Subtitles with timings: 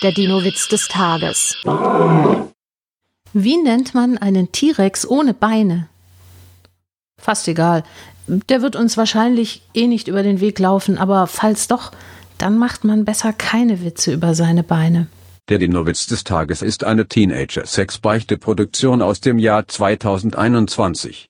[0.00, 1.56] Der Dino-Witz des Tages.
[3.32, 5.88] Wie nennt man einen T-Rex ohne Beine?
[7.20, 7.82] Fast egal.
[8.28, 11.90] Der wird uns wahrscheinlich eh nicht über den Weg laufen, aber falls doch,
[12.38, 15.08] dann macht man besser keine Witze über seine Beine.
[15.48, 21.26] Der Dino-Witz des Tages ist eine Teenager-Sex-Beichte-Produktion aus dem Jahr 2021.